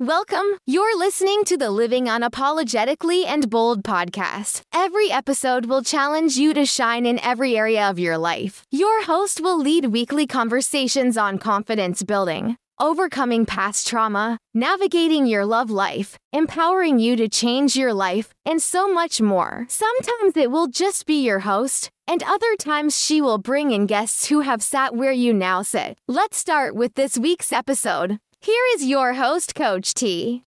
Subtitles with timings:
[0.00, 0.56] Welcome.
[0.64, 4.62] You're listening to the Living Unapologetically and Bold podcast.
[4.72, 8.62] Every episode will challenge you to shine in every area of your life.
[8.70, 15.68] Your host will lead weekly conversations on confidence building, overcoming past trauma, navigating your love
[15.68, 19.66] life, empowering you to change your life, and so much more.
[19.68, 24.28] Sometimes it will just be your host, and other times she will bring in guests
[24.28, 25.98] who have sat where you now sit.
[26.08, 28.18] Let's start with this week's episode.
[28.42, 30.44] Here is your host, Coach T.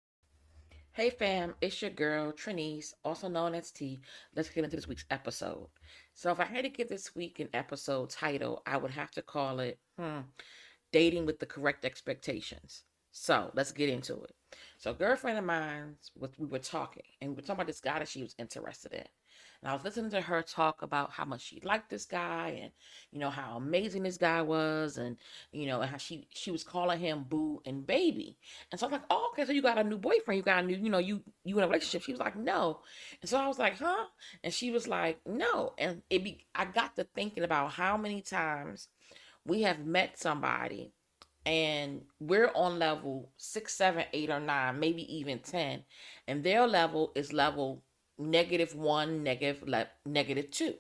[0.94, 4.00] Hey fam, it's your girl Trinice, also known as T.
[4.34, 5.68] Let's get into this week's episode.
[6.14, 9.22] So, if I had to give this week an episode title, I would have to
[9.22, 10.20] call it hmm,
[10.94, 12.84] Dating with the Correct Expectations.
[13.12, 14.36] So, let's get into it.
[14.78, 18.00] So, girlfriend of mine, was, we were talking, and we were talking about this guy
[18.00, 19.06] that she was interested in.
[19.62, 22.72] And I was listening to her talk about how much she liked this guy and,
[23.12, 25.18] you know, how amazing this guy was and,
[25.52, 28.38] you know, and how she she was calling him boo and baby.
[28.72, 30.64] And so I was like, oh, okay, so you got a new boyfriend, you got
[30.64, 32.02] a new, you know, you you in a relationship.
[32.02, 32.80] She was like, no.
[33.22, 34.06] And so I was like, huh?
[34.44, 35.74] And she was like, no.
[35.78, 38.88] And it be I got to thinking about how many times
[39.46, 40.92] we have met somebody
[41.46, 45.84] and we're on level six, seven, eight, or nine, maybe even 10,
[46.28, 47.84] and their level is level
[48.18, 50.76] negative one, negative, le- negative two.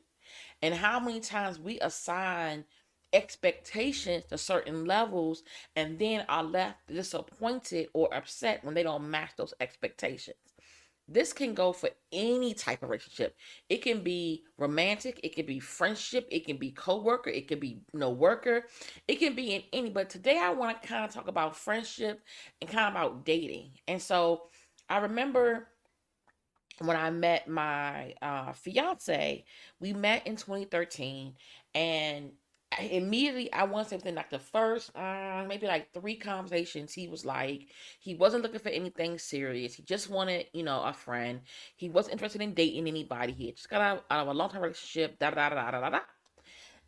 [0.62, 2.66] And how many times we assign
[3.14, 5.44] expectations to certain levels
[5.76, 10.38] and then are left disappointed or upset when they don't match those expectations.
[11.14, 13.36] This can go for any type of relationship.
[13.70, 17.81] It can be romantic, it can be friendship, it can be co-worker, it can be
[17.94, 18.66] no worker,
[19.08, 19.89] it can be in any.
[19.89, 22.22] But today I want to kind of talk about friendship
[22.62, 23.72] and kind of about dating.
[23.88, 24.44] And so
[24.89, 25.67] I remember
[26.80, 29.44] when I met my uh, fiance,
[29.80, 31.34] we met in 2013,
[31.76, 32.32] and
[32.77, 36.94] I, immediately I want something like the first, uh, maybe like three conversations.
[36.94, 37.67] He was like,
[38.00, 39.73] he wasn't looking for anything serious.
[39.73, 41.42] He just wanted, you know, a friend.
[41.76, 43.33] He wasn't interested in dating anybody.
[43.33, 45.20] He just got out, out of a long term relationship.
[45.20, 45.99] Da da da da da da.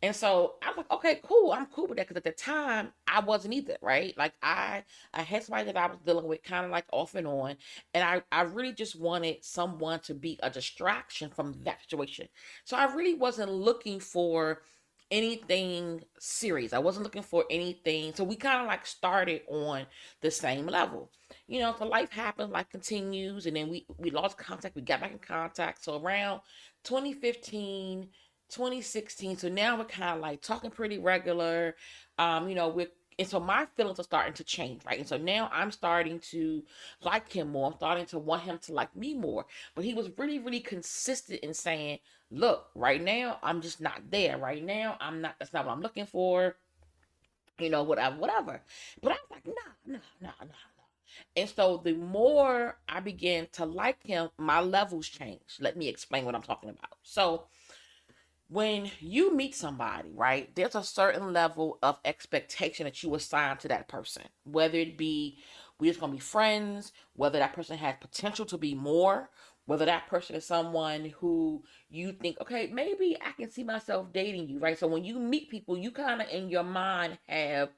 [0.02, 1.52] And so I was like, okay, cool.
[1.52, 4.14] I'm cool with that because at the time I wasn't either, right?
[4.18, 4.84] Like I
[5.14, 7.56] I had somebody that I was dealing with kind of like off and on.
[7.94, 12.28] And I, I really just wanted someone to be a distraction from that situation.
[12.64, 14.60] So I really wasn't looking for
[15.14, 16.72] anything serious.
[16.72, 18.12] I wasn't looking for anything.
[18.14, 19.86] So we kind of like started on
[20.20, 21.10] the same level.
[21.46, 24.74] You know, so life happens, life continues, and then we we lost contact.
[24.74, 25.84] We got back in contact.
[25.84, 26.40] So around
[26.82, 28.08] 2015
[28.50, 29.38] 2016.
[29.38, 31.76] So now we're kind of like talking pretty regular.
[32.18, 32.88] Um, you know, we're
[33.18, 34.98] and so my feelings are starting to change, right?
[34.98, 36.62] And so now I'm starting to
[37.02, 37.68] like him more.
[37.68, 39.46] I'm starting to want him to like me more.
[39.74, 42.00] But he was really, really consistent in saying,
[42.34, 44.38] look, right now I'm just not there.
[44.38, 46.56] Right now, I'm not that's not what I'm looking for.
[47.58, 48.60] You know, whatever, whatever.
[49.00, 49.52] But I was like, nah,
[49.86, 50.74] nah, nah, nah, nah.
[51.36, 55.60] And so the more I began to like him, my levels changed.
[55.60, 56.96] Let me explain what I'm talking about.
[57.04, 57.44] So
[58.48, 63.68] when you meet somebody, right, there's a certain level of expectation that you assign to
[63.68, 65.38] that person, whether it be
[65.78, 69.28] we're just gonna be friends, whether that person has potential to be more,
[69.66, 74.48] whether that person is someone who you think, okay, maybe I can see myself dating
[74.48, 74.78] you, right?
[74.78, 77.70] So when you meet people, you kind of in your mind have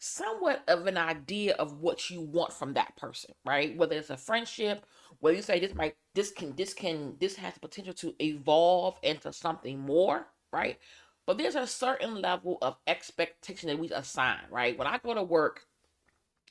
[0.00, 3.76] somewhat of an idea of what you want from that person, right?
[3.76, 4.84] Whether it's a friendship,
[5.20, 8.96] whether you say this might this can this can this has the potential to evolve
[9.02, 10.78] into something more, right?
[11.26, 14.78] But there's a certain level of expectation that we assign, right?
[14.78, 15.66] When I go to work,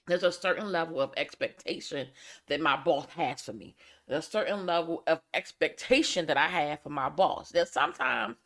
[0.08, 2.08] there's a certain level of expectation
[2.48, 3.76] that my boss has for me.
[4.10, 7.50] A certain level of expectation that I have for my boss.
[7.50, 8.38] That sometimes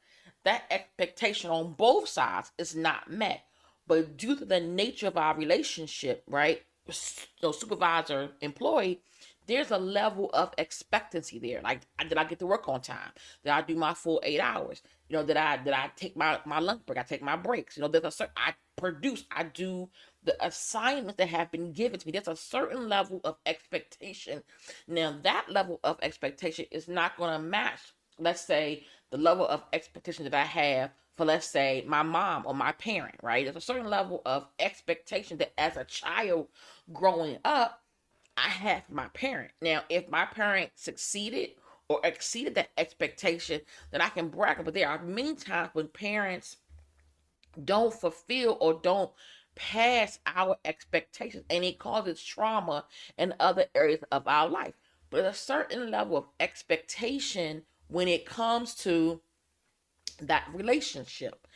[0.44, 3.44] that expectation on both sides is not met
[3.92, 6.62] but due to the nature of our relationship, right?
[6.90, 9.02] So supervisor employee,
[9.48, 11.62] there's a level of expectancy there.
[11.62, 13.12] Like, did I get to work on time?
[13.44, 14.82] Did I do my full eight hours?
[15.10, 17.00] You know, did I did I take my my lunch break?
[17.00, 17.76] I take my breaks.
[17.76, 19.24] You know, there's a certain I produce.
[19.32, 19.90] I do
[20.24, 22.12] the assignments that have been given to me.
[22.12, 24.44] There's a certain level of expectation.
[24.88, 27.80] Now, that level of expectation is not going to match.
[28.20, 32.54] Let's say the level of expectation that I have for let's say my mom or
[32.54, 33.46] my parent, right?
[33.46, 36.48] There's a certain level of expectation that as a child
[36.94, 37.84] growing up,
[38.38, 39.52] I have my parent.
[39.62, 41.52] Now, if my parent succeeded
[41.90, 43.62] or exceeded that expectation,
[43.92, 44.64] then I can brag.
[44.64, 46.58] But there are many times when parents
[47.64, 49.12] don't fulfill or don't
[49.56, 52.86] pass our expectations and it causes trauma
[53.18, 54.74] in other areas of our life.
[55.10, 59.22] But a certain level of expectation when it comes to
[60.22, 61.48] that relationship.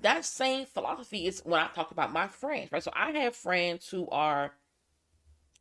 [0.00, 2.82] That same philosophy is when I talk about my friends, right?
[2.82, 4.52] So I have friends who are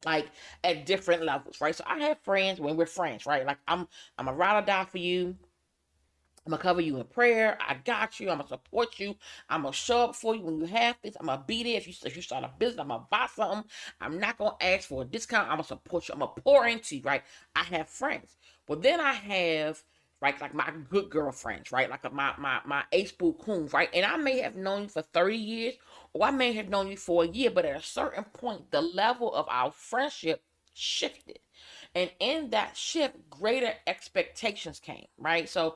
[0.05, 0.27] like
[0.63, 1.75] at different levels, right?
[1.75, 3.45] So I have friends when we're friends, right?
[3.45, 3.87] Like I'm
[4.17, 5.35] I'm a ride or die for you.
[6.47, 7.57] I'm gonna cover you in prayer.
[7.59, 8.29] I got you.
[8.29, 9.15] I'm gonna support you.
[9.49, 11.17] I'm gonna show up for you when you have this.
[11.19, 12.79] I'm gonna be there if you if you start a business.
[12.79, 13.69] I'm gonna buy something.
[13.99, 15.49] I'm not gonna ask for a discount.
[15.49, 16.13] I'm gonna support you.
[16.13, 17.21] I'm gonna pour into you, right?
[17.53, 19.83] I have friends, but then I have
[20.21, 20.39] right?
[20.41, 21.89] Like my good girlfriends, right?
[21.89, 23.89] Like my my my ace boo coons, right?
[23.93, 25.73] And I may have known you for 30 years,
[26.13, 28.81] or I may have known you for a year, but at a certain point, the
[28.81, 31.39] level of our friendship shifted.
[31.95, 35.49] And in that shift, greater expectations came, right?
[35.49, 35.75] So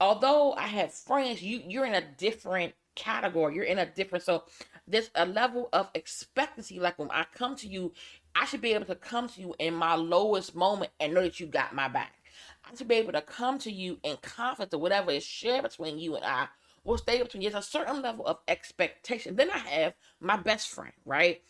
[0.00, 3.54] although I have friends, you you're in a different category.
[3.54, 4.44] You're in a different so
[4.88, 6.78] there's a level of expectancy.
[6.78, 7.92] Like when I come to you,
[8.34, 11.40] I should be able to come to you in my lowest moment and know that
[11.40, 12.14] you got my back.
[12.64, 15.98] I should be able to come to you in confidence or whatever is shared between
[15.98, 16.48] you and I
[16.84, 17.50] will stay between you.
[17.50, 19.36] There's a certain level of expectation.
[19.36, 21.42] Then I have my best friend, right?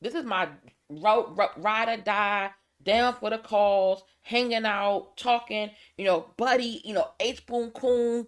[0.00, 0.48] This is my
[0.90, 2.50] ro- ro- ride or die,
[2.82, 8.26] down for the cause, hanging out, talking, you know, buddy, you know, H Boom Coon.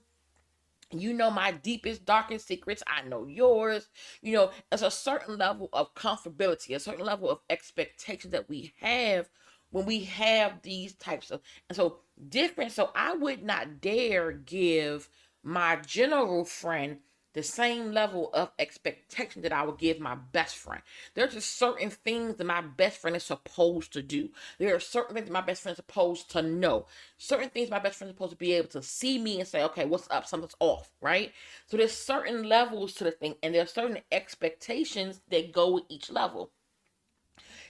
[0.92, 2.82] You know my deepest, darkest secrets.
[2.86, 3.88] I know yours.
[4.22, 8.72] You know, there's a certain level of comfortability, a certain level of expectation that we
[8.80, 9.28] have
[9.70, 11.98] when we have these types of and so
[12.28, 15.08] different so i would not dare give
[15.42, 16.98] my general friend
[17.36, 20.80] the same level of expectation that I would give my best friend.
[21.14, 24.30] There's just certain things that my best friend is supposed to do.
[24.58, 26.86] There are certain things my best friend is supposed to know.
[27.18, 29.62] Certain things my best friend is supposed to be able to see me and say,
[29.64, 30.26] okay, what's up?
[30.26, 31.30] Something's off, right?
[31.66, 35.84] So there's certain levels to the thing, and there are certain expectations that go with
[35.90, 36.50] each level.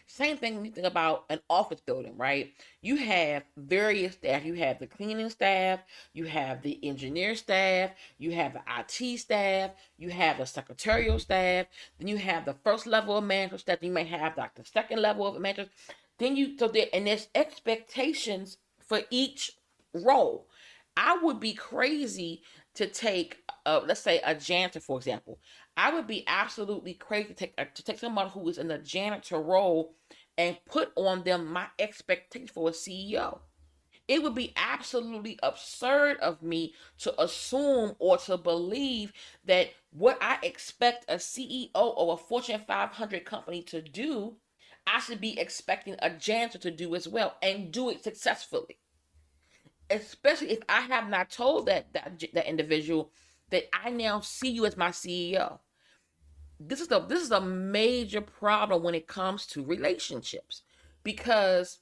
[0.08, 2.52] Same thing when you think about an office building, right?
[2.80, 4.44] You have various staff.
[4.44, 5.80] You have the cleaning staff,
[6.12, 11.66] you have the engineer staff, you have the IT staff, you have the secretarial staff,
[11.98, 15.02] then you have the first level of management staff, you may have like the second
[15.02, 15.70] level of management.
[16.18, 19.52] Then you so there and there's expectations for each
[19.92, 20.46] role.
[20.96, 22.42] I would be crazy
[22.74, 25.38] to take, uh, let's say, a janitor, for example.
[25.76, 28.78] I would be absolutely crazy to take, uh, to take someone who is in the
[28.78, 29.94] janitor role
[30.38, 33.40] and put on them my expectation for a CEO.
[34.08, 39.12] It would be absolutely absurd of me to assume or to believe
[39.44, 44.36] that what I expect a CEO of a Fortune 500 company to do,
[44.86, 48.78] I should be expecting a janitor to do as well and do it successfully.
[49.90, 53.10] Especially if I have not told that that, that individual
[53.50, 55.58] that I now see you as my CEO
[56.58, 60.62] this is a this is a major problem when it comes to relationships
[61.02, 61.78] because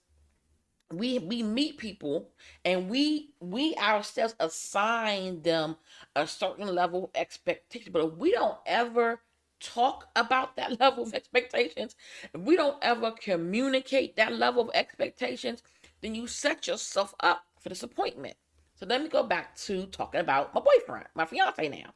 [0.93, 2.31] we we meet people
[2.65, 5.77] and we we ourselves assign them
[6.17, 9.21] a certain level of expectation but if we don't ever
[9.61, 11.95] talk about that level of expectations
[12.35, 15.63] if we don't ever communicate that level of expectations
[16.01, 18.37] then you set yourself up for disappointment
[18.77, 21.91] so let me go back to talking about my boyfriend my fiance now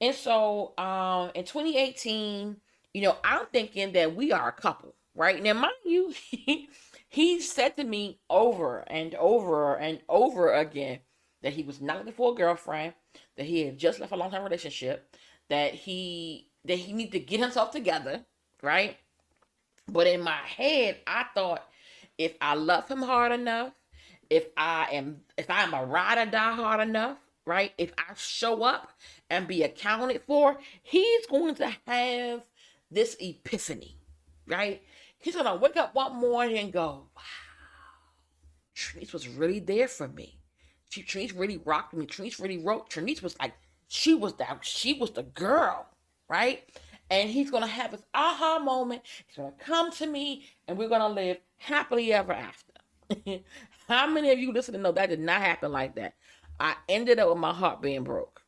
[0.00, 2.56] and so um in 2018,
[2.94, 5.42] you know, I'm thinking that we are a couple, right?
[5.42, 6.68] Now, mind you, he,
[7.08, 11.00] he said to me over and over and over again
[11.42, 12.94] that he was not looking for a girlfriend,
[13.36, 15.16] that he had just left a long term relationship,
[15.48, 18.24] that he that he needed to get himself together,
[18.62, 18.96] right?
[19.88, 21.64] But in my head, I thought
[22.18, 23.72] if I love him hard enough,
[24.30, 27.72] if I am if I'm a ride or die hard enough, right?
[27.78, 28.92] If I show up
[29.30, 32.42] and be accounted for, he's going to have
[32.90, 33.96] this epiphany,
[34.46, 34.82] right?
[35.18, 37.22] He's to wake up one morning and go, wow,
[38.74, 40.38] Trinice was really there for me.
[40.90, 42.06] She, Trinice really rocked me.
[42.06, 42.90] Trinice really wrote.
[42.90, 43.54] Trinice was like,
[43.88, 45.86] she was that, she was the girl,
[46.28, 46.64] right?
[47.10, 49.02] And he's to have this aha moment.
[49.26, 52.72] He's to come to me and we're to live happily ever after.
[53.88, 56.14] How many of you listening know that did not happen like that?
[56.58, 58.42] I ended up with my heart being broke.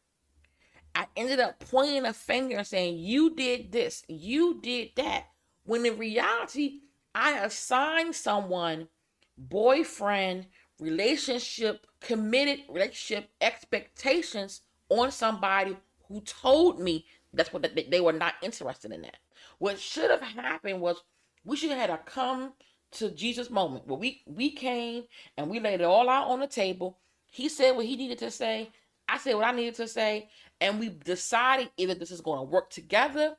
[0.95, 5.27] I ended up pointing a finger and saying, You did this, you did that.
[5.65, 6.81] When in reality,
[7.15, 8.89] I assigned someone
[9.37, 10.47] boyfriend,
[10.81, 15.77] relationship, committed relationship expectations on somebody
[16.09, 19.19] who told me that's what they, they were not interested in that.
[19.59, 21.03] What should have happened was
[21.45, 22.55] we should have had a come
[22.93, 25.05] to Jesus moment where we we came
[25.37, 26.99] and we laid it all out on the table
[27.31, 28.71] he said what he needed to say.
[29.09, 30.29] I said what I needed to say.
[30.61, 33.37] And we decided either this is going to work together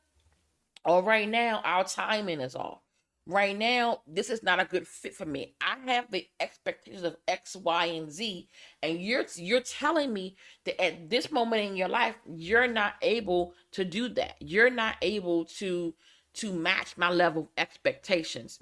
[0.85, 2.79] or right now our timing is off.
[3.25, 5.53] Right now, this is not a good fit for me.
[5.61, 8.47] I have the expectations of X, Y, and Z,
[8.81, 13.53] and you're you're telling me that at this moment in your life, you're not able
[13.73, 14.33] to do that.
[14.39, 15.93] You're not able to
[16.35, 18.59] to match my level of expectations.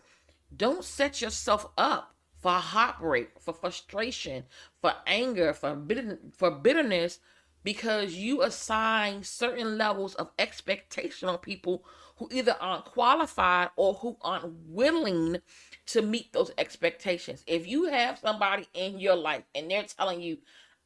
[0.56, 4.46] Don't set yourself up for heartbreak, for frustration,
[4.82, 7.20] for anger, for bitter, for bitterness
[7.63, 11.84] because you assign certain levels of expectation on people
[12.16, 15.38] who either aren't qualified or who aren't willing
[15.86, 17.44] to meet those expectations.
[17.46, 20.38] If you have somebody in your life and they're telling you,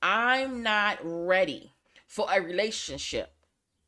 [0.02, 1.72] I'm not ready
[2.08, 3.32] for a relationship,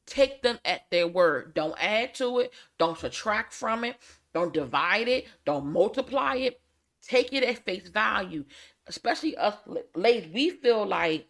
[0.05, 1.53] take them at their word.
[1.53, 3.95] Don't add to it, don't subtract from it,
[4.33, 6.59] don't divide it, don't multiply it.
[7.01, 8.45] Take it at face value.
[8.87, 9.55] Especially us
[9.95, 11.27] ladies, we feel like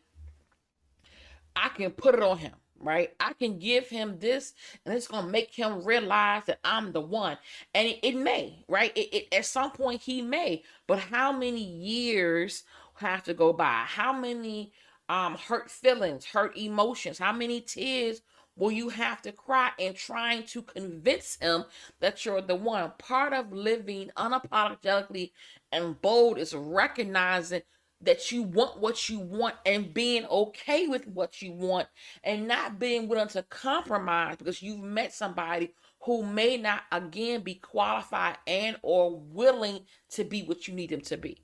[1.56, 3.14] I can put it on him, right?
[3.20, 4.54] I can give him this,
[4.86, 7.38] and it's gonna make him realize that I'm the one.
[7.74, 8.96] And it, it may, right?
[8.96, 12.64] It, it, at some point he may, but how many years
[12.96, 13.84] have to go by?
[13.86, 14.72] How many
[15.10, 17.18] um hurt feelings, hurt emotions?
[17.20, 18.22] How many tears
[18.56, 21.66] will you have to cry in trying to convince him
[22.00, 22.92] that you're the one?
[22.98, 25.32] Part of living unapologetically
[25.72, 27.62] and bold is recognizing
[28.02, 31.88] that you want what you want and being okay with what you want
[32.24, 37.56] and not being willing to compromise because you've met somebody who may not again be
[37.56, 39.80] qualified and or willing
[40.10, 41.42] to be what you need them to be.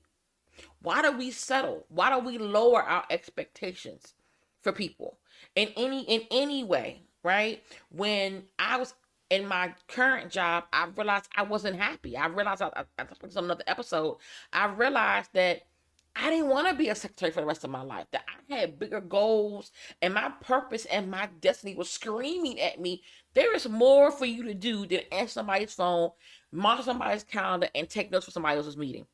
[0.82, 1.86] Why do we settle?
[1.88, 4.14] Why do we lower our expectations
[4.62, 5.19] for people
[5.56, 8.94] in any in any way right when i was
[9.30, 13.44] in my current job i realized i wasn't happy i realized i, I, I some
[13.44, 14.16] another episode
[14.52, 15.62] i realized that
[16.16, 18.06] I didn't want to be a secretary for the rest of my life.
[18.10, 19.70] That I had bigger goals
[20.02, 23.02] and my purpose and my destiny was screaming at me.
[23.34, 26.10] There is more for you to do than answer somebody's phone,
[26.50, 29.06] monitor somebody's calendar, and take notes for somebody else's meeting.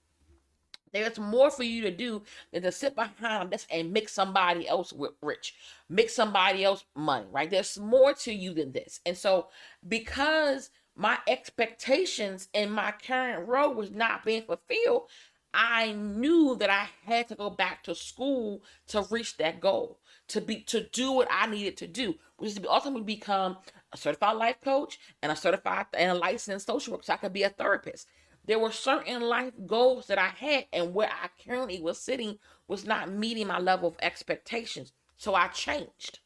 [0.93, 4.93] There's more for you to do than to sit behind this and make somebody else
[5.21, 5.55] rich,
[5.89, 7.51] make somebody else money, right?
[7.51, 9.01] There's more to you than this.
[9.05, 9.49] And so,
[9.87, 15.09] because my expectations in my current role was not being fulfilled,
[15.53, 20.41] I knew that I had to go back to school to reach that goal, to
[20.41, 23.57] be to do what I needed to do, which is to ultimately become
[23.93, 27.33] a certified life coach and a certified and a licensed social worker, so I could
[27.33, 28.07] be a therapist.
[28.47, 32.39] There were certain life goals that I had, and where I currently was sitting
[32.69, 34.93] was not meeting my level of expectations.
[35.17, 36.21] So I changed.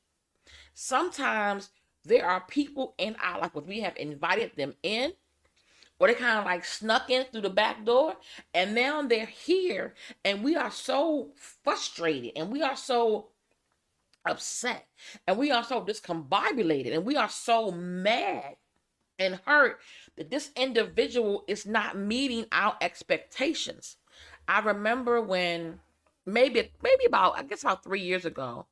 [0.75, 1.71] Sometimes
[2.05, 5.13] there are people in our life, we have invited them in,
[6.01, 8.17] or they kind of like snuck in through the back door
[8.55, 13.29] and now they're here and we are so frustrated and we are so
[14.25, 14.87] upset
[15.27, 18.57] and we are so discombobulated and we are so mad
[19.21, 19.79] and hurt
[20.17, 23.99] that this individual is not meeting our expectations
[24.49, 25.81] i remember when
[26.27, 28.67] maybe maybe about i guess about three years ago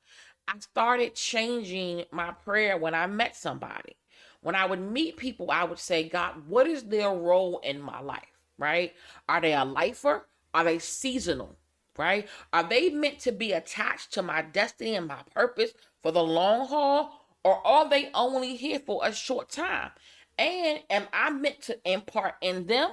[0.48, 3.96] i started changing my prayer when i met somebody
[4.42, 8.00] when I would meet people, I would say, God, what is their role in my
[8.00, 8.32] life?
[8.58, 8.94] Right?
[9.28, 10.26] Are they a lifer?
[10.54, 11.56] Are they seasonal?
[11.96, 12.28] Right?
[12.52, 16.68] Are they meant to be attached to my destiny and my purpose for the long
[16.68, 17.24] haul?
[17.44, 19.90] Or are they only here for a short time?
[20.38, 22.90] And am I meant to impart in them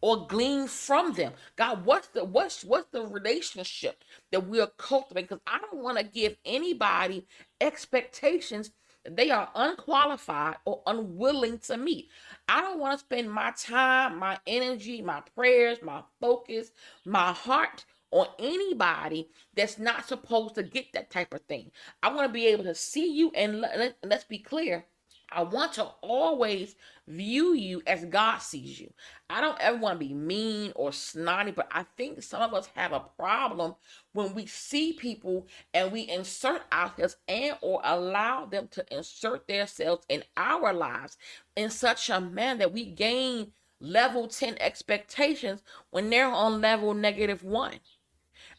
[0.00, 1.32] or glean from them.
[1.56, 5.26] God, what's the what's what's the relationship that we're cultivating?
[5.26, 7.26] Because I don't want to give anybody
[7.60, 8.70] expectations
[9.08, 12.08] they are unqualified or unwilling to meet.
[12.48, 16.72] I don't want to spend my time, my energy, my prayers, my focus,
[17.06, 21.70] my heart on anybody that's not supposed to get that type of thing.
[22.02, 24.84] I want to be able to see you and let, us be clear.
[25.32, 26.74] I want to always
[27.06, 28.92] view you as God sees you.
[29.28, 32.68] I don't ever want to be mean or snotty, but I think some of us
[32.74, 33.74] have a problem
[34.12, 40.04] when we see people and we insert ourselves and or allow them to insert themselves
[40.08, 41.16] in our lives
[41.56, 47.42] in such a manner that we gain level 10 expectations when they're on level negative
[47.44, 47.74] 1.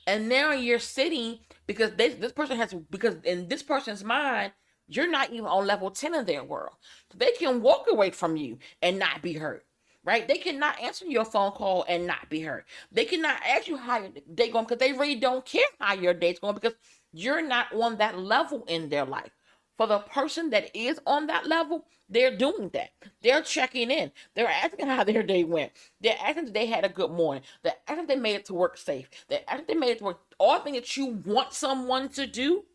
[0.07, 4.51] And now you're sitting because they, this person has because in this person's mind
[4.91, 6.75] you're not even on level 10 in their world.
[7.15, 9.65] They can walk away from you and not be hurt.
[10.03, 10.27] Right?
[10.27, 12.65] They cannot answer your phone call and not be hurt.
[12.91, 16.15] They cannot ask you how your day going because they really don't care how your
[16.15, 16.73] day's going because
[17.13, 19.29] you're not on that level in their life.
[19.77, 22.89] For the person that is on that level, they're doing that.
[23.21, 24.11] They're checking in.
[24.35, 25.71] They're asking how their day went.
[26.01, 27.43] They're asking if they had a good morning.
[27.63, 29.07] They're asking if they made it to work safe.
[29.29, 30.19] They're asking if they made it to work.
[30.39, 32.65] All things that you want someone to do,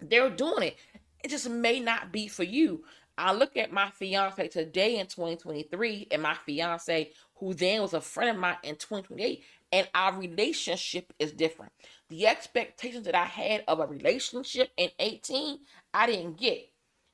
[0.00, 0.76] they're doing it
[1.24, 2.84] it just may not be for you.
[3.16, 8.00] I look at my fiance today in 2023 and my fiance who then was a
[8.00, 11.72] friend of mine in 2028 and our relationship is different.
[12.10, 15.60] The expectations that I had of a relationship in 18,
[15.94, 16.70] I didn't get.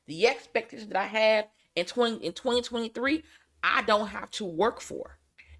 [0.08, 1.44] The expectations that I have
[1.76, 3.22] in 20 in 2023,
[3.62, 5.18] I don't have to work for.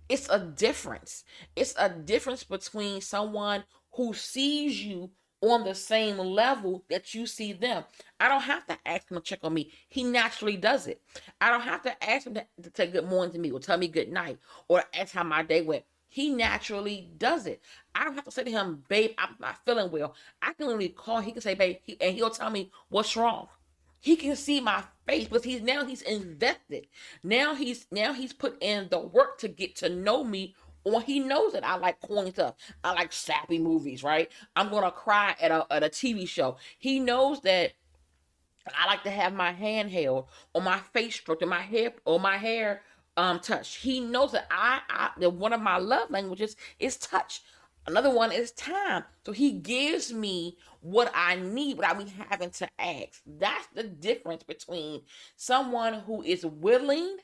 [0.09, 1.23] It's a difference.
[1.55, 5.11] It's a difference between someone who sees you
[5.43, 7.85] on the same level that you see them.
[8.19, 9.73] I don't have to ask him to check on me.
[9.89, 11.01] He naturally does it.
[11.41, 12.45] I don't have to ask him to,
[12.75, 15.63] say good morning to me or tell me good night or ask how my day
[15.63, 15.85] went.
[16.09, 17.63] He naturally does it.
[17.95, 20.15] I don't have to say to him, babe, I'm not feeling well.
[20.43, 21.21] I can literally call.
[21.21, 23.47] He can say, babe, he, and he'll tell me what's wrong.
[24.01, 26.87] He can see my face, but he's now he's invested.
[27.23, 30.55] Now he's now he's put in the work to get to know me
[30.85, 32.55] or he knows that I like corny stuff.
[32.83, 34.31] I like sappy movies, right?
[34.57, 36.57] I'm gonna cry at a at a TV show.
[36.79, 37.73] He knows that
[38.75, 42.21] I like to have my hand held or my face stroked or my hip or
[42.21, 42.83] my hair
[43.17, 43.77] um touched.
[43.77, 47.43] He knows that I, I that one of my love languages is touch.
[47.87, 49.05] Another one is time.
[49.25, 53.23] So he gives me what I need without me having to ask.
[53.27, 55.03] That's the difference between
[55.37, 57.17] someone who is willing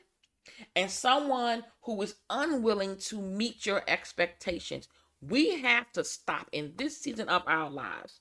[0.75, 4.87] and someone who is unwilling to meet your expectations.
[5.21, 8.19] We have to stop in this season of our lives.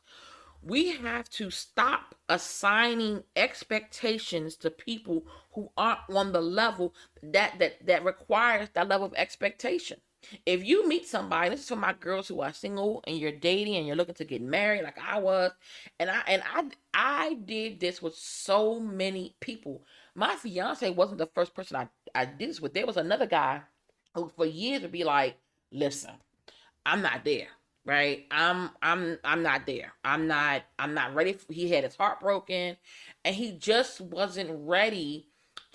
[0.62, 7.86] We have to stop assigning expectations to people who aren't on the level that that
[7.86, 10.00] that requires that level of expectation.
[10.44, 13.76] If you meet somebody, this is for my girls who are single and you're dating
[13.76, 15.52] and you're looking to get married, like I was,
[16.00, 16.64] and I and I
[16.94, 19.82] I did this with so many people.
[20.16, 22.72] My fiance wasn't the first person I I did this with.
[22.72, 23.60] There was another guy
[24.14, 25.36] who for years would be like,
[25.70, 26.14] "Listen,
[26.86, 27.48] I'm not there."
[27.84, 28.26] Right?
[28.30, 29.92] I'm I'm I'm not there.
[30.02, 31.36] I'm not I'm not ready.
[31.50, 32.78] He had his heart broken
[33.24, 35.28] and he just wasn't ready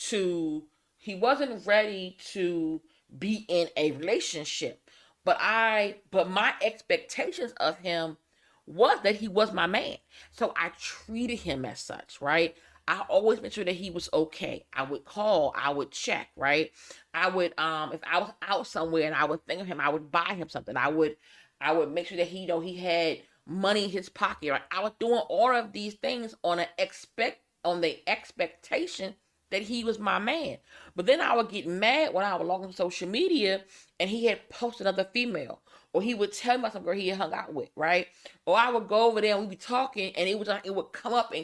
[0.10, 0.63] to
[0.98, 2.81] he wasn't ready to
[3.17, 4.89] be in a relationship.
[5.24, 8.17] But I but my expectations of him
[8.65, 9.98] was that he was my man.
[10.31, 12.55] So I treated him as such, right?
[12.88, 14.65] I always made sure that he was okay.
[14.73, 16.71] I would call, I would check, right?
[17.13, 19.89] I would um if I was out somewhere and I would think of him, I
[19.89, 20.75] would buy him something.
[20.77, 21.17] I would
[21.60, 24.51] I would make sure that he you know he had money in his pocket.
[24.51, 24.62] Right?
[24.71, 29.15] I was doing all of these things on an expect on the expectation
[29.51, 30.58] that he was my man.
[30.95, 33.62] But then I would get mad when I would log on social media
[33.99, 35.62] and he had posted another female.
[35.93, 38.08] Or he would tell me about some girl he had hung out with, right?
[38.45, 40.93] Or I would go over there and we'd be talking and it was it would
[40.93, 41.43] come up in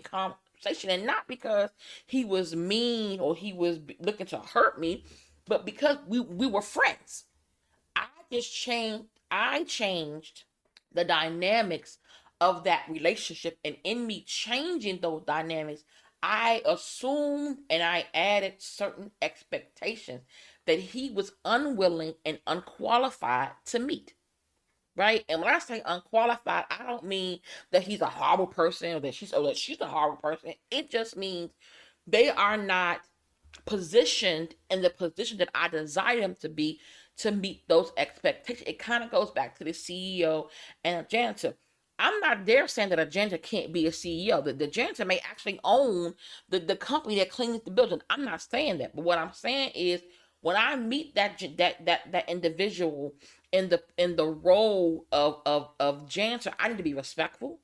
[0.61, 0.89] conversation.
[0.89, 1.69] And not because
[2.05, 5.03] he was mean or he was looking to hurt me,
[5.47, 7.25] but because we, we were friends.
[7.95, 10.43] I just changed I changed
[10.93, 11.99] the dynamics
[12.39, 13.59] of that relationship.
[13.65, 15.83] And in me changing those dynamics,
[16.23, 20.21] I assumed and I added certain expectations
[20.65, 24.13] that he was unwilling and unqualified to meet.
[24.97, 25.23] Right?
[25.29, 27.39] And when I say unqualified, I don't mean
[27.71, 30.53] that he's a horrible person or that she's or that she's a horrible person.
[30.71, 31.51] It just means
[32.07, 33.01] they are not
[33.65, 36.79] positioned in the position that I desire them to be
[37.17, 38.67] to meet those expectations.
[38.67, 40.49] It kind of goes back to the CEO
[40.83, 41.55] and a janitor.
[41.99, 44.43] I'm not there saying that a janitor can't be a CEO.
[44.43, 46.13] The, the janitor may actually own
[46.49, 48.01] the, the company that cleans the building.
[48.09, 48.95] I'm not saying that.
[48.95, 50.03] But what I'm saying is
[50.41, 53.13] when I meet that that that that individual
[53.51, 57.59] in the in the role of of, of janitor, I need to be respectful.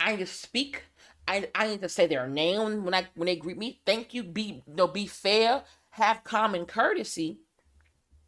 [0.00, 0.84] I need to speak.
[1.26, 3.80] I, I need to say their name when I when they greet me.
[3.84, 4.22] Thank you.
[4.22, 5.64] Be you know, be fair.
[5.90, 7.38] Have common courtesy.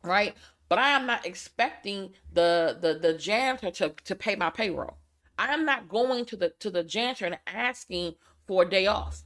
[0.03, 0.35] Right.
[0.69, 4.97] But I am not expecting the the the janitor to, to pay my payroll.
[5.39, 8.15] I am not going to the to the janitor and asking
[8.47, 9.23] for a day off.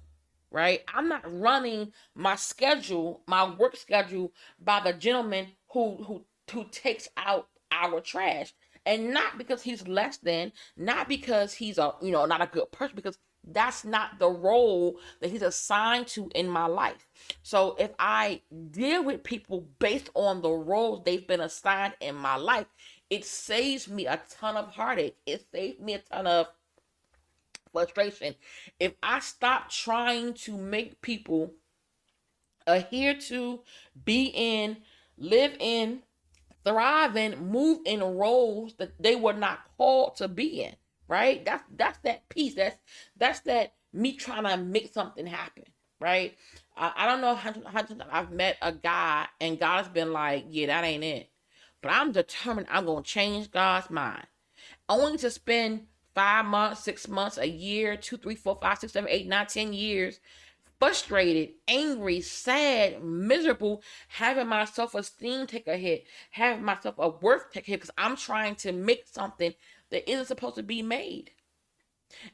[0.54, 0.82] Right?
[0.94, 7.08] I'm not running my schedule, my work schedule by the gentleman who who who takes
[7.16, 8.54] out our trash.
[8.86, 12.70] And not because he's less than, not because he's a you know not a good
[12.70, 17.08] person, because that's not the role that he's assigned to in my life.
[17.42, 22.36] So if I deal with people based on the roles they've been assigned in my
[22.36, 22.66] life,
[23.10, 25.16] it saves me a ton of heartache.
[25.26, 26.46] It saves me a ton of
[27.74, 28.34] frustration.
[28.80, 31.52] If I stop trying to make people
[32.66, 33.60] adhere to,
[34.04, 34.78] be in,
[35.18, 36.02] live in,
[36.64, 40.74] thrive in, move in roles that they were not called to be in,
[41.08, 41.44] right?
[41.44, 42.54] That's that's that piece.
[42.54, 42.76] That's
[43.16, 45.64] that's that me trying to make something happen,
[46.00, 46.34] right?
[46.76, 50.68] I, I don't know how, how I've met a guy and God's been like, yeah,
[50.68, 51.30] that ain't it.
[51.82, 54.26] But I'm determined I'm to change God's mind.
[54.88, 59.10] Only to spend five months, six months, a year, two, three, four, five, six, seven,
[59.10, 60.20] eight, nine, ten years,
[60.78, 67.50] frustrated, angry, sad, miserable, having my self esteem take a hit, having my self worth
[67.52, 69.54] take a hit because I'm trying to make something
[69.90, 71.30] that isn't supposed to be made.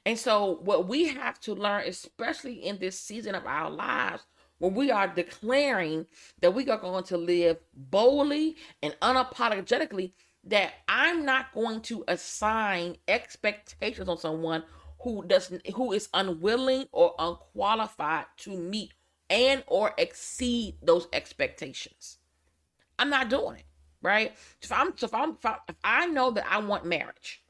[0.05, 4.25] And so, what we have to learn, especially in this season of our lives,
[4.59, 6.07] where we are declaring
[6.41, 10.13] that we are going to live boldly and unapologetically
[10.45, 14.65] that I'm not going to assign expectations on someone
[15.03, 18.93] who doesn't who is unwilling or unqualified to meet
[19.29, 22.19] and or exceed those expectations.
[22.99, 23.65] I'm not doing it,
[24.03, 24.33] right?
[24.61, 27.43] If I'm so if I'm if I, if I know that I want marriage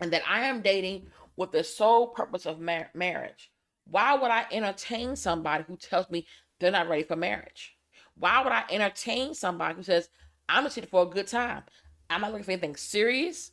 [0.00, 1.06] and that I am dating
[1.36, 3.50] with the sole purpose of mar- marriage,
[3.84, 6.26] why would I entertain somebody who tells me
[6.58, 7.76] they're not ready for marriage?
[8.16, 10.08] Why would I entertain somebody who says
[10.48, 11.62] I'm just here for a good time?
[12.10, 13.52] I'm not looking for anything serious.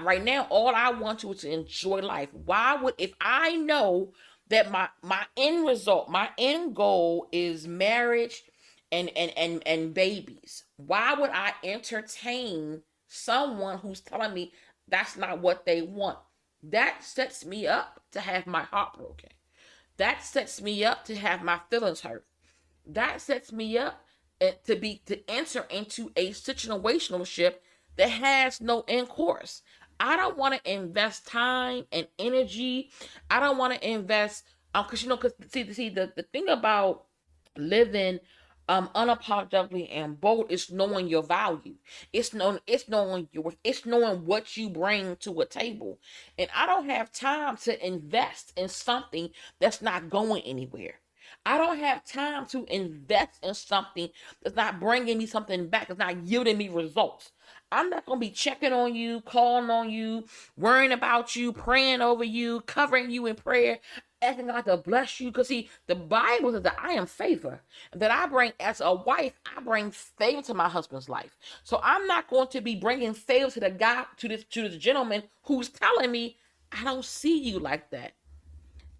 [0.00, 2.28] Right now, all I want to is to enjoy life.
[2.32, 4.12] Why would if I know
[4.48, 8.42] that my my end result, my end goal is marriage
[8.92, 10.64] and and and and babies?
[10.76, 14.52] Why would I entertain someone who's telling me
[14.88, 16.18] that's not what they want?
[16.62, 19.30] That sets me up to have my heart broken.
[19.96, 22.26] That sets me up to have my feelings hurt.
[22.86, 24.05] That sets me up
[24.40, 27.54] to be to enter into a situationship
[27.96, 29.62] that has no end course.
[29.98, 32.90] I don't want to invest time and energy.
[33.30, 34.44] I don't want to invest
[34.74, 37.04] um because you know because see see the, the thing about
[37.56, 38.20] living
[38.68, 41.74] um unapologetically and bold is knowing your value
[42.12, 45.98] it's knowing it's knowing your it's knowing what you bring to a table
[46.38, 50.94] and i don't have time to invest in something that's not going anywhere
[51.44, 54.08] i don't have time to invest in something
[54.42, 57.32] that's not bringing me something back that's not yielding me results
[57.72, 60.24] I'm not going to be checking on you, calling on you,
[60.56, 63.80] worrying about you, praying over you, covering you in prayer
[64.22, 65.30] asking God to bless you.
[65.30, 67.60] Because see, the Bible says that I am favor.
[67.94, 71.36] That I bring as a wife, I bring favor to my husband's life.
[71.64, 74.76] So I'm not going to be bringing favor to the guy, to this to this
[74.76, 76.36] gentleman who's telling me,
[76.72, 78.12] I don't see you like that.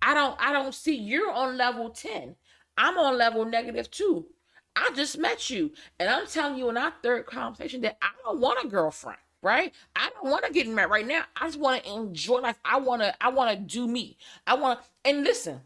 [0.03, 2.37] I don't I don't see you're on level 10.
[2.79, 4.27] I'm on level negative two.
[4.75, 5.73] I just met you.
[5.99, 9.73] And I'm telling you in our third conversation that I don't want a girlfriend right?
[9.95, 11.23] I don't want to get married right now.
[11.37, 12.59] I just want to enjoy life.
[12.65, 14.19] I want to I want to do me.
[14.47, 15.61] I want to and listen,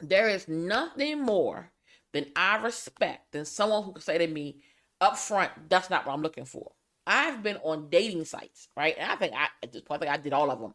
[0.00, 1.70] there is nothing more
[2.12, 4.56] than I respect than someone who can say to me
[5.00, 6.72] up front, that's not what I'm looking for.
[7.06, 8.96] I've been on dating sites, right?
[8.98, 10.74] And I think I at this point I think I did all of them.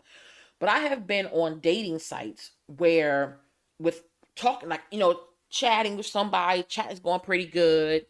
[0.60, 3.39] But I have been on dating sites where
[3.80, 4.04] with
[4.36, 8.06] talking like, you know, chatting with somebody, chat is going pretty good.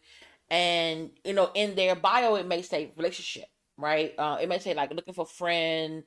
[0.50, 3.46] And, you know, in their bio it may say relationship
[3.78, 4.14] right?
[4.18, 6.02] Uh, it may say like looking for friend,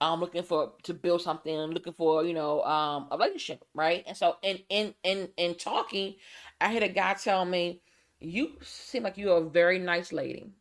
[0.00, 4.04] um, looking for to build something, looking for you know um a relationship, right?
[4.06, 6.14] And so in in in in talking,
[6.60, 7.80] I had a guy tell me,
[8.20, 10.52] "You seem like you're a very nice lady."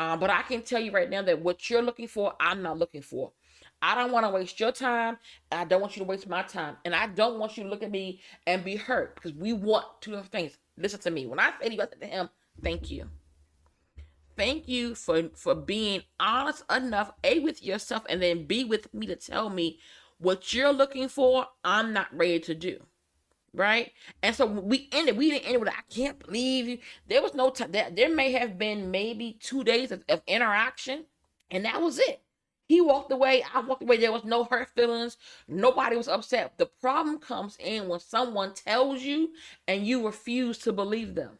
[0.00, 2.78] Um, but I can tell you right now that what you're looking for, I'm not
[2.78, 3.32] looking for.
[3.80, 5.18] I don't want to waste your time.
[5.52, 6.76] I don't want you to waste my time.
[6.84, 9.86] And I don't want you to look at me and be hurt because we want
[10.00, 10.58] two things.
[10.76, 11.26] Listen to me.
[11.26, 12.28] When I say to you, I said to him,
[12.62, 13.08] thank you
[14.38, 19.04] thank you for for being honest enough a with yourself and then b with me
[19.04, 19.78] to tell me
[20.18, 22.80] what you're looking for i'm not ready to do
[23.52, 23.90] right
[24.22, 27.50] and so we ended we didn't end with i can't believe you there was no
[27.50, 31.04] time that there may have been maybe two days of, of interaction
[31.50, 32.20] and that was it
[32.68, 35.16] he walked away i walked away there was no hurt feelings
[35.48, 39.30] nobody was upset the problem comes in when someone tells you
[39.66, 41.38] and you refuse to believe them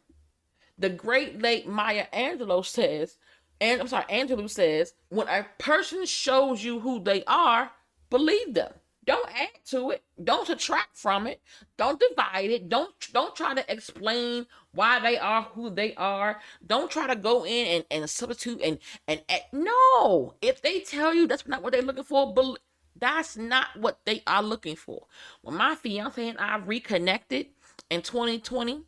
[0.79, 3.17] the great late Maya Angelou says,
[3.59, 7.71] and I'm sorry, Angelou says, when a person shows you who they are,
[8.09, 8.71] believe them.
[9.09, 10.03] Don't add to it.
[10.23, 11.41] Don't subtract from it.
[11.77, 12.69] Don't divide it.
[12.69, 16.39] Don't don't try to explain why they are who they are.
[16.67, 19.45] Don't try to go in and, and substitute and and add.
[19.51, 20.35] no.
[20.43, 22.59] If they tell you that's not what they're looking for, but
[22.99, 25.07] that's not what they are looking for.
[25.41, 27.47] When my fiance and I reconnected
[27.89, 28.83] in 2020,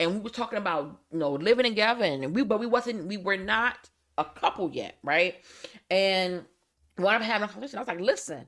[0.00, 3.18] and we were talking about you know living together and we but we wasn't we
[3.18, 5.36] were not a couple yet right
[5.92, 6.44] and
[6.96, 8.46] when i'm having a conversation i was like listen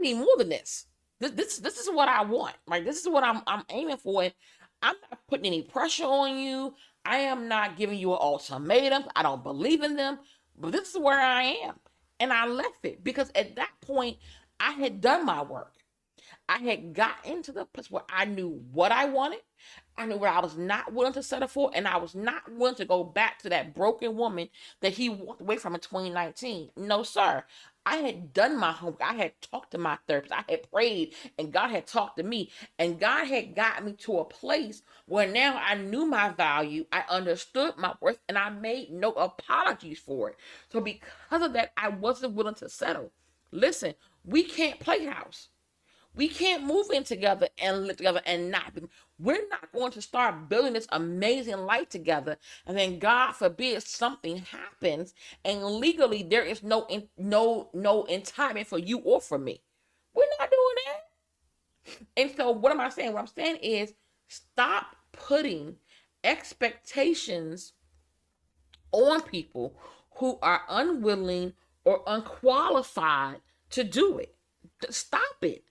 [0.00, 0.86] need more than this.
[1.18, 2.56] This this this is what i want.
[2.66, 4.22] Right this is what i'm i'm aiming for.
[4.22, 4.32] And
[4.82, 6.74] i'm not putting any pressure on you.
[7.04, 9.04] I am not giving you an ultimatum.
[9.16, 10.18] I don't believe in them.
[10.58, 11.74] But this is where i am.
[12.18, 14.18] And i left it because at that point
[14.58, 15.72] i had done my work.
[16.50, 19.38] I had got into the place where I knew what I wanted.
[19.96, 22.74] I knew what I was not willing to settle for, and I was not willing
[22.76, 24.48] to go back to that broken woman
[24.80, 26.70] that he walked away from in 2019.
[26.76, 27.44] No, sir.
[27.86, 29.02] I had done my homework.
[29.02, 30.32] I had talked to my therapist.
[30.32, 32.50] I had prayed, and God had talked to me.
[32.78, 37.04] And God had got me to a place where now I knew my value, I
[37.08, 40.36] understood my worth, and I made no apologies for it.
[40.70, 43.12] So, because of that, I wasn't willing to settle.
[43.52, 45.48] Listen, we can't play house.
[46.14, 48.82] We can't move in together and live together and not be.
[49.20, 54.38] We're not going to start building this amazing life together, and then God forbid something
[54.38, 55.12] happens,
[55.44, 59.60] and legally there is no in, no no entitlement for you or for me.
[60.14, 62.00] We're not doing that.
[62.16, 63.12] And so, what am I saying?
[63.12, 63.92] What I'm saying is,
[64.28, 65.76] stop putting
[66.24, 67.74] expectations
[68.92, 69.76] on people
[70.16, 71.52] who are unwilling
[71.84, 74.34] or unqualified to do it.
[74.90, 75.64] Stop it.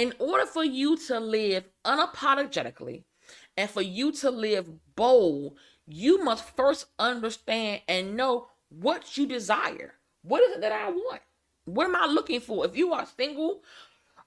[0.00, 3.04] In order for you to live unapologetically
[3.58, 9.92] and for you to live bold, you must first understand and know what you desire.
[10.22, 11.20] What is it that I want?
[11.66, 12.64] What am I looking for?
[12.64, 13.60] If you are single,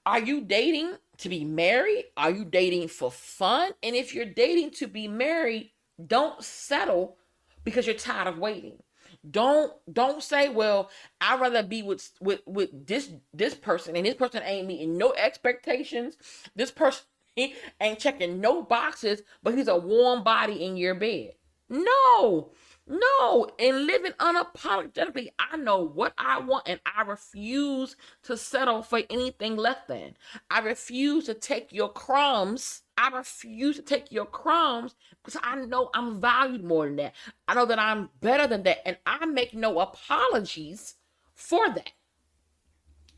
[0.06, 2.04] are you dating to be married?
[2.16, 3.72] Are you dating for fun?
[3.82, 5.72] And if you're dating to be married,
[6.06, 7.16] don't settle
[7.64, 8.80] because you're tired of waiting.
[9.28, 14.14] Don't don't say, well, I'd rather be with with with this this person and this
[14.14, 16.16] person ain't meeting no expectations.
[16.54, 17.04] This person
[17.36, 21.32] ain't checking no boxes, but he's a warm body in your bed.
[21.68, 22.52] No,
[22.86, 29.00] no, in living unapologetically, I know what I want and I refuse to settle for
[29.08, 30.16] anything less than.
[30.50, 32.82] I refuse to take your crumbs.
[32.98, 37.14] I refuse to take your crumbs because I know I'm valued more than that.
[37.48, 38.86] I know that I'm better than that.
[38.86, 40.96] And I make no apologies
[41.34, 41.92] for that.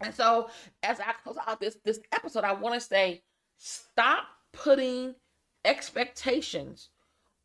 [0.01, 0.51] And so,
[0.83, 3.23] as I close out this, this episode, I want to say
[3.57, 5.15] stop putting
[5.65, 6.91] expectations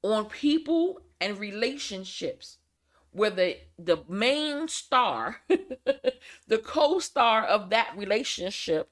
[0.04, 2.58] on people and relationships
[3.12, 5.42] where the the main star
[6.48, 8.90] the co-star of that relationship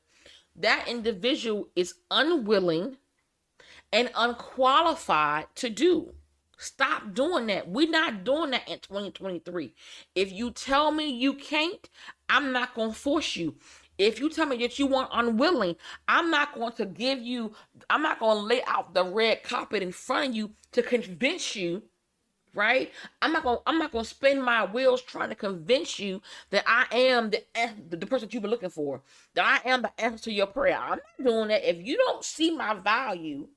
[0.55, 2.97] that individual is unwilling
[3.93, 6.13] and unqualified to do.
[6.57, 7.69] Stop doing that.
[7.69, 9.73] We're not doing that in 2023
[10.15, 11.89] if you tell me you can't
[12.27, 13.55] i'm not going to force you
[13.99, 15.75] if you tell me that you want unwilling,
[16.07, 17.53] I'm not going to give you,
[17.89, 21.55] I'm not going to lay out the red carpet in front of you to convince
[21.55, 21.83] you
[22.55, 22.91] right?
[23.21, 26.85] I'm not gonna i'm not gonna spin my wheels trying to convince you that i
[26.91, 27.43] am the
[27.89, 29.01] the person that you've been looking for
[29.35, 30.77] that i am the answer to your prayer.
[30.77, 31.69] I'm not doing that.
[31.69, 33.47] If you don't see my value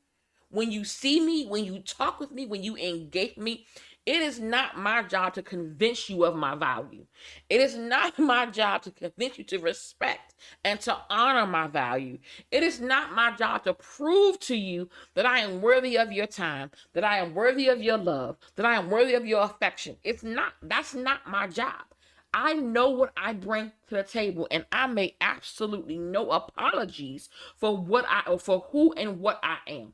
[0.51, 3.67] when you see me when you talk with me when you engage me
[4.05, 7.07] it is not my job to convince you of my value.
[7.49, 10.35] It is not my job to convince you to respect
[10.65, 12.19] and to honor my value.
[12.51, 16.27] It is not my job to prove to you that I am worthy of your
[16.27, 19.97] time, that I am worthy of your love, that I am worthy of your affection.
[20.03, 21.85] It's not, that's not my job.
[22.35, 27.77] I know what I bring to the table, and I make absolutely no apologies for
[27.77, 29.93] what I or for who and what I am.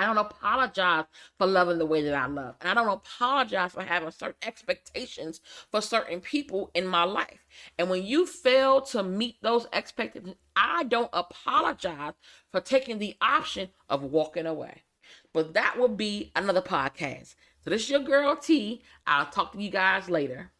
[0.00, 1.04] I don't apologize
[1.36, 2.54] for loving the way that I love.
[2.62, 7.44] And I don't apologize for having certain expectations for certain people in my life.
[7.78, 12.14] And when you fail to meet those expectations, I don't apologize
[12.50, 14.84] for taking the option of walking away.
[15.34, 17.34] But that will be another podcast.
[17.62, 18.82] So this is your girl T.
[19.06, 20.50] I'll talk to you guys later.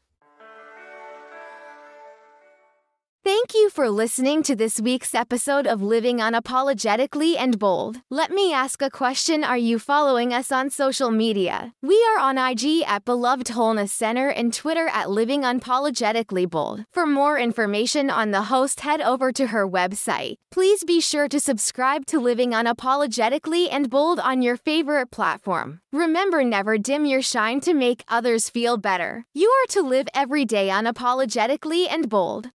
[3.22, 7.98] Thank you for listening to this week's episode of Living Unapologetically and Bold.
[8.08, 11.74] Let me ask a question Are you following us on social media?
[11.82, 16.86] We are on IG at Beloved Wholeness Center and Twitter at Living Unapologetically Bold.
[16.92, 20.36] For more information on the host, head over to her website.
[20.50, 25.80] Please be sure to subscribe to Living Unapologetically and Bold on your favorite platform.
[25.92, 29.26] Remember, never dim your shine to make others feel better.
[29.34, 32.50] You are to live every day unapologetically and bold.